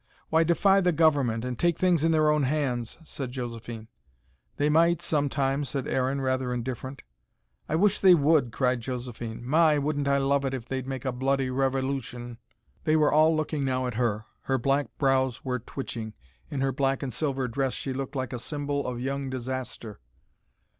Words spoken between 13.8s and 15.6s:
at her. Her black brows were